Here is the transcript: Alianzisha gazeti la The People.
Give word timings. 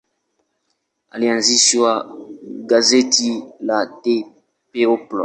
Alianzisha 1.09 2.09
gazeti 2.69 3.27
la 3.67 3.77
The 4.03 4.15
People. 4.71 5.19